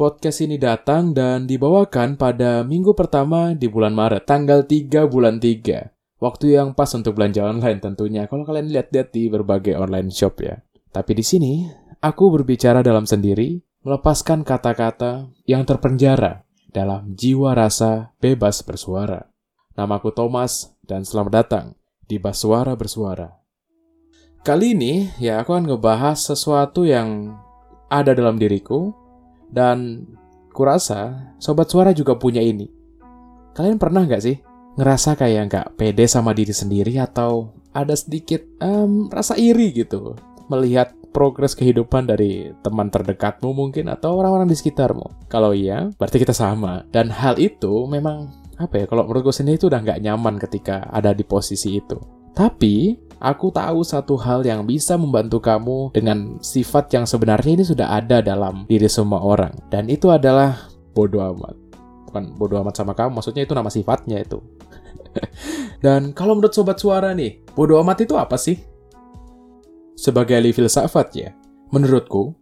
[0.00, 5.92] Podcast ini datang dan dibawakan pada minggu pertama di bulan Maret, tanggal 3 bulan 3.
[6.16, 10.56] Waktu yang pas untuk belanja online tentunya, kalau kalian lihat-lihat di berbagai online shop ya.
[10.88, 11.52] Tapi di sini,
[12.00, 19.28] aku berbicara dalam sendiri, melepaskan kata-kata yang terpenjara dalam jiwa rasa bebas bersuara.
[19.76, 21.66] Namaku Thomas, dan selamat datang
[22.08, 23.36] di Baswara Bersuara.
[24.48, 27.36] Kali ini, ya aku akan ngebahas sesuatu yang
[27.92, 28.96] ada dalam diriku,
[29.50, 30.06] dan
[30.50, 32.70] kurasa sobat suara juga punya ini.
[33.54, 34.36] Kalian pernah nggak sih
[34.78, 40.14] ngerasa kayak nggak pede sama diri sendiri atau ada sedikit um, rasa iri gitu
[40.50, 45.26] melihat progres kehidupan dari teman terdekatmu mungkin atau orang-orang di sekitarmu?
[45.26, 46.86] Kalau iya, berarti kita sama.
[46.90, 48.84] Dan hal itu memang apa ya?
[48.86, 51.98] Kalau menurut gue sendiri itu udah nggak nyaman ketika ada di posisi itu.
[52.34, 57.92] Tapi aku tahu satu hal yang bisa membantu kamu dengan sifat yang sebenarnya ini sudah
[58.00, 59.52] ada dalam diri semua orang.
[59.68, 61.54] Dan itu adalah bodoh amat.
[62.10, 64.42] Bukan bodoh amat sama kamu, maksudnya itu nama sifatnya itu.
[65.84, 68.58] Dan kalau menurut sobat suara nih, bodoh amat itu apa sih?
[69.94, 71.30] Sebagai ahli filsafat ya,
[71.70, 72.32] menurutku,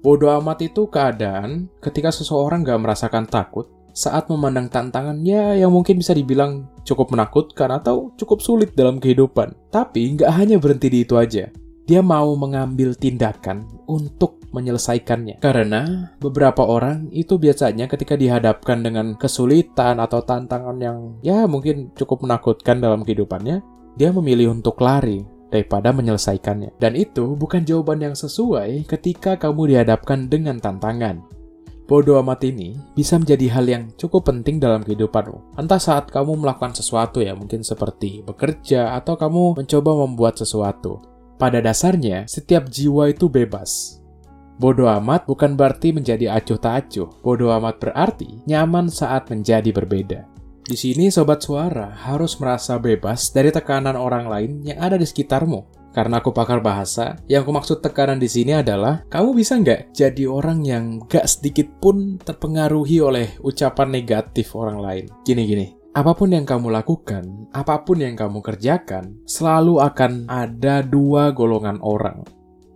[0.00, 6.14] bodoh amat itu keadaan ketika seseorang gak merasakan takut saat memandang tantangannya yang mungkin bisa
[6.14, 9.58] dibilang cukup menakutkan atau cukup sulit dalam kehidupan.
[9.74, 11.50] Tapi nggak hanya berhenti di itu aja.
[11.82, 15.42] Dia mau mengambil tindakan untuk menyelesaikannya.
[15.42, 22.22] Karena beberapa orang itu biasanya ketika dihadapkan dengan kesulitan atau tantangan yang ya mungkin cukup
[22.22, 23.64] menakutkan dalam kehidupannya,
[23.98, 26.76] dia memilih untuk lari daripada menyelesaikannya.
[26.76, 31.24] Dan itu bukan jawaban yang sesuai ketika kamu dihadapkan dengan tantangan.
[31.88, 35.56] Bodoh amat ini bisa menjadi hal yang cukup penting dalam kehidupanmu.
[35.56, 41.00] Entah saat kamu melakukan sesuatu ya, mungkin seperti bekerja atau kamu mencoba membuat sesuatu.
[41.40, 44.04] Pada dasarnya, setiap jiwa itu bebas.
[44.60, 47.08] Bodoh amat bukan berarti menjadi acuh tak acuh.
[47.24, 50.28] Bodoh amat berarti nyaman saat menjadi berbeda.
[50.68, 55.77] Di sini sobat suara harus merasa bebas dari tekanan orang lain yang ada di sekitarmu.
[55.98, 60.30] Karena aku pakar bahasa, yang aku maksud tekanan di sini adalah kamu bisa nggak jadi
[60.30, 65.04] orang yang nggak sedikit pun terpengaruhi oleh ucapan negatif orang lain.
[65.26, 71.34] Gini-gini, apa pun yang kamu lakukan, apa pun yang kamu kerjakan, selalu akan ada dua
[71.34, 72.22] golongan orang.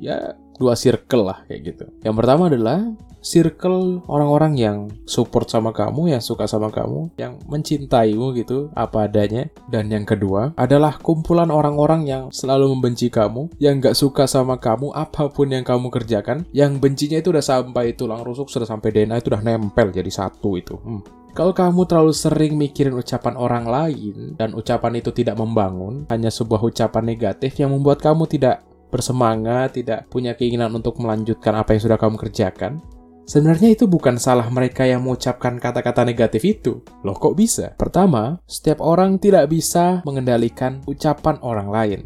[0.02, 1.86] Ya, dua circle lah kayak gitu.
[2.02, 2.90] Yang pertama adalah
[3.22, 9.48] circle orang-orang yang support sama kamu, yang suka sama kamu, yang mencintaimu gitu apa adanya.
[9.70, 14.92] Dan yang kedua adalah kumpulan orang-orang yang selalu membenci kamu, yang gak suka sama kamu
[14.92, 19.22] apa pun yang kamu kerjakan, yang bencinya itu udah sampai tulang rusuk, sudah sampai DNA
[19.22, 20.76] itu udah nempel jadi satu itu.
[20.76, 21.00] Hmm.
[21.32, 26.60] Kalau kamu terlalu sering mikirin ucapan orang lain dan ucapan itu tidak membangun, hanya sebuah
[26.60, 28.60] ucapan negatif yang membuat kamu tidak
[28.92, 32.84] bersemangat, tidak punya keinginan untuk melanjutkan apa yang sudah kamu kerjakan,
[33.22, 36.82] Sebenarnya itu bukan salah mereka yang mengucapkan kata-kata negatif itu.
[37.06, 37.72] Loh kok bisa?
[37.78, 42.00] Pertama, setiap orang tidak bisa mengendalikan ucapan orang lain.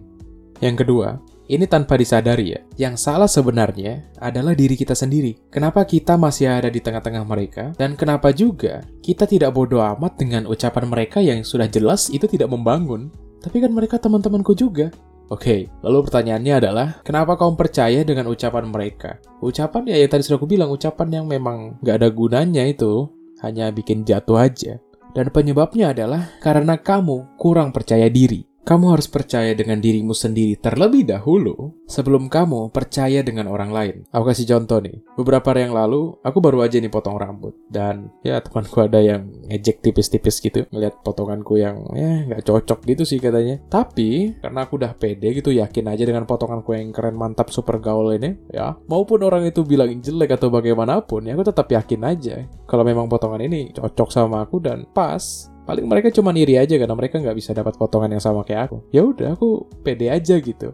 [0.61, 5.47] Yang kedua, ini tanpa disadari ya, yang salah sebenarnya adalah diri kita sendiri.
[5.47, 7.71] Kenapa kita masih ada di tengah-tengah mereka?
[7.79, 12.51] Dan kenapa juga kita tidak bodoh amat dengan ucapan mereka yang sudah jelas itu tidak
[12.51, 13.15] membangun?
[13.39, 14.91] Tapi kan mereka teman-temanku juga.
[15.27, 19.19] Oke, lalu pertanyaannya adalah, kenapa kamu percaya dengan ucapan mereka?
[19.43, 23.11] Ucapan ya yang tadi sudah aku bilang, ucapan yang memang gak ada gunanya itu,
[23.43, 24.79] hanya bikin jatuh aja.
[25.19, 28.47] Dan penyebabnya adalah karena kamu kurang percaya diri.
[28.67, 33.97] Kamu harus percaya dengan dirimu sendiri terlebih dahulu sebelum kamu percaya dengan orang lain.
[34.11, 35.07] Aku kasih contoh nih.
[35.15, 37.55] Beberapa hari yang lalu, aku baru aja nih potong rambut.
[37.71, 40.67] Dan ya temanku ada yang ngejek tipis-tipis gitu.
[40.75, 43.63] Ngeliat potonganku yang ya nggak cocok gitu sih katanya.
[43.71, 48.19] Tapi, karena aku udah pede gitu, yakin aja dengan potonganku yang keren, mantap, super gaul
[48.19, 48.35] ini.
[48.51, 52.43] Ya, maupun orang itu bilang jelek atau bagaimanapun, ya aku tetap yakin aja.
[52.67, 56.95] Kalau memang potongan ini cocok sama aku dan pas, paling mereka cuma iri aja karena
[56.95, 58.79] mereka nggak bisa dapat potongan yang sama kayak aku.
[58.95, 60.73] Ya udah, aku pede aja gitu.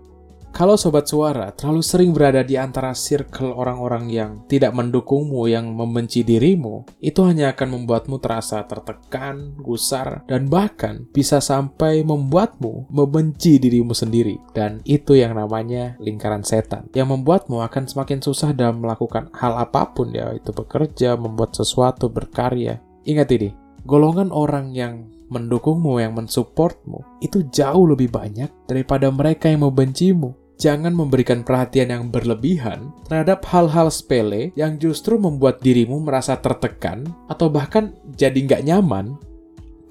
[0.53, 6.21] Kalau sobat suara terlalu sering berada di antara circle orang-orang yang tidak mendukungmu, yang membenci
[6.21, 13.97] dirimu, itu hanya akan membuatmu terasa tertekan, gusar, dan bahkan bisa sampai membuatmu membenci dirimu
[13.97, 14.37] sendiri.
[14.53, 19.88] Dan itu yang namanya lingkaran setan, yang membuatmu akan semakin susah dalam melakukan hal apa
[19.97, 22.77] pun ya, itu bekerja, membuat sesuatu, berkarya.
[23.09, 29.64] Ingat ini, golongan orang yang mendukungmu, yang mensupportmu, itu jauh lebih banyak daripada mereka yang
[29.64, 30.37] membencimu.
[30.61, 37.50] Jangan memberikan perhatian yang berlebihan terhadap hal-hal sepele yang justru membuat dirimu merasa tertekan atau
[37.50, 39.19] bahkan jadi nggak nyaman.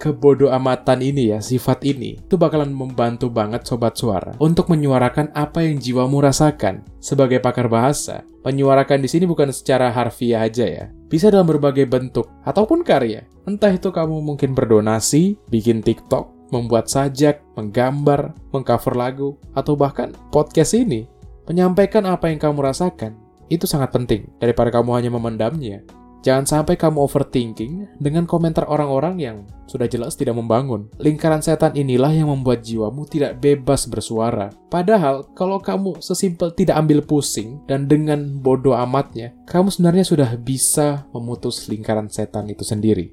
[0.01, 5.61] Kebodoh amatan ini ya, sifat ini, itu bakalan membantu banget sobat suara untuk menyuarakan apa
[5.61, 6.81] yang jiwamu rasakan.
[6.97, 12.33] Sebagai pakar bahasa, menyuarakan di sini bukan secara harfiah aja ya, Bisa dalam berbagai bentuk
[12.41, 13.29] ataupun karya.
[13.45, 20.73] Entah itu kamu mungkin berdonasi, bikin TikTok, membuat sajak, menggambar, mengcover lagu, atau bahkan podcast
[20.73, 21.05] ini.
[21.45, 23.21] Menyampaikan apa yang kamu rasakan,
[23.53, 25.85] itu sangat penting daripada kamu hanya memendamnya.
[26.21, 30.85] Jangan sampai kamu overthinking dengan komentar orang-orang yang sudah jelas tidak membangun.
[31.01, 34.53] Lingkaran setan inilah yang membuat jiwamu tidak bebas bersuara.
[34.69, 41.09] Padahal, kalau kamu sesimpel tidak ambil pusing dan dengan bodoh amatnya, kamu sebenarnya sudah bisa
[41.09, 43.09] memutus lingkaran setan itu sendiri.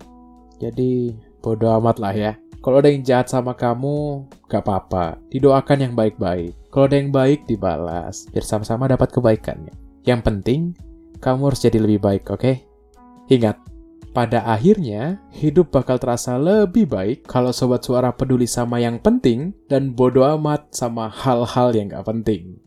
[0.61, 2.33] Jadi, bodoh amat lah ya.
[2.61, 5.17] Kalau ada yang jahat sama kamu, gak apa-apa.
[5.31, 6.53] Didoakan yang baik-baik.
[6.69, 8.27] Kalau ada yang baik, dibalas.
[8.35, 9.73] Biar sama-sama dapat kebaikannya.
[10.03, 10.61] Yang penting,
[11.23, 12.43] kamu harus jadi lebih baik, oke?
[12.43, 12.68] Okay?
[13.29, 13.61] Ingat,
[14.17, 19.95] pada akhirnya hidup bakal terasa lebih baik kalau sobat suara peduli sama yang penting dan
[19.95, 22.58] bodoh amat sama hal-hal yang gak penting.